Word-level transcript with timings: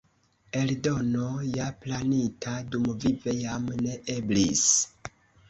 Eldono 0.59 1.25
ja 1.57 1.67
planita 1.83 2.55
dumvive 2.77 3.37
jam 3.43 3.69
ne 3.85 4.01
eblis. 4.17 4.67